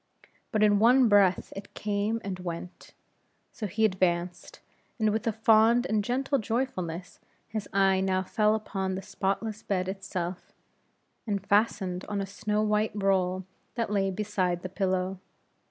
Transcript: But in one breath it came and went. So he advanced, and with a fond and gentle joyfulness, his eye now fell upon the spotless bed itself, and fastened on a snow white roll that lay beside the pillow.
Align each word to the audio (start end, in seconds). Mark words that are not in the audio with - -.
But 0.51 0.63
in 0.63 0.79
one 0.79 1.07
breath 1.07 1.53
it 1.55 1.75
came 1.75 2.19
and 2.23 2.39
went. 2.39 2.95
So 3.51 3.67
he 3.67 3.85
advanced, 3.85 4.59
and 4.97 5.11
with 5.11 5.27
a 5.27 5.31
fond 5.31 5.85
and 5.85 6.03
gentle 6.03 6.39
joyfulness, 6.39 7.19
his 7.47 7.69
eye 7.71 7.99
now 8.01 8.23
fell 8.23 8.55
upon 8.55 8.95
the 8.95 9.03
spotless 9.03 9.61
bed 9.61 9.87
itself, 9.87 10.53
and 11.27 11.45
fastened 11.45 12.03
on 12.05 12.19
a 12.19 12.25
snow 12.25 12.63
white 12.63 12.93
roll 12.95 13.45
that 13.75 13.91
lay 13.91 14.09
beside 14.09 14.63
the 14.63 14.69
pillow. 14.69 15.19